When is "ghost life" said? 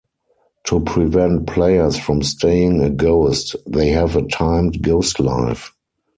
4.81-5.73